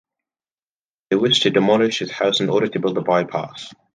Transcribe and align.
They 1.11 1.15
wish 1.15 1.41
to 1.41 1.51
demolish 1.51 1.99
his 1.99 2.09
house 2.09 2.39
in 2.39 2.49
order 2.49 2.65
to 2.67 2.79
build 2.79 2.97
a 2.97 3.01
bypass. 3.01 3.71